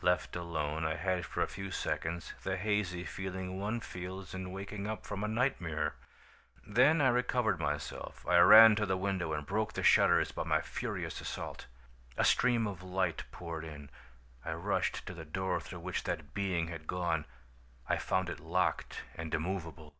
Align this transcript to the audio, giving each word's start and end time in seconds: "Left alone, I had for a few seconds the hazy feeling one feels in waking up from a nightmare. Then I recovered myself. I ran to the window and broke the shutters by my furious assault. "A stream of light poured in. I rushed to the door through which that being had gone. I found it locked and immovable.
"Left 0.00 0.36
alone, 0.36 0.84
I 0.84 0.94
had 0.94 1.26
for 1.26 1.42
a 1.42 1.48
few 1.48 1.72
seconds 1.72 2.34
the 2.44 2.56
hazy 2.56 3.02
feeling 3.02 3.58
one 3.58 3.80
feels 3.80 4.32
in 4.32 4.52
waking 4.52 4.86
up 4.86 5.04
from 5.04 5.24
a 5.24 5.26
nightmare. 5.26 5.96
Then 6.64 7.00
I 7.00 7.08
recovered 7.08 7.58
myself. 7.58 8.24
I 8.24 8.38
ran 8.38 8.76
to 8.76 8.86
the 8.86 8.96
window 8.96 9.32
and 9.32 9.44
broke 9.44 9.72
the 9.72 9.82
shutters 9.82 10.30
by 10.30 10.44
my 10.44 10.60
furious 10.60 11.20
assault. 11.20 11.66
"A 12.16 12.24
stream 12.24 12.68
of 12.68 12.84
light 12.84 13.24
poured 13.32 13.64
in. 13.64 13.90
I 14.44 14.52
rushed 14.52 15.04
to 15.06 15.14
the 15.14 15.24
door 15.24 15.58
through 15.58 15.80
which 15.80 16.04
that 16.04 16.32
being 16.32 16.68
had 16.68 16.86
gone. 16.86 17.24
I 17.88 17.96
found 17.96 18.30
it 18.30 18.38
locked 18.38 19.02
and 19.16 19.34
immovable. 19.34 19.96